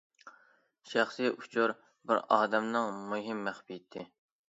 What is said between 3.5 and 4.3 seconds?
مەخپىيىتى.